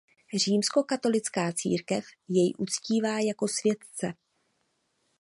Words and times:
Římskokatolická 0.33 1.51
církev 1.51 2.05
jej 2.27 2.53
uctívá 2.57 3.19
jako 3.19 3.47
světce. 3.47 4.13